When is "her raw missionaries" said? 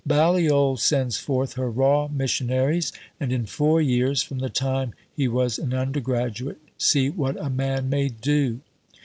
1.53-2.91